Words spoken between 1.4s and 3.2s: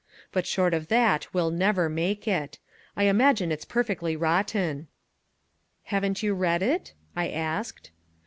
never make it. I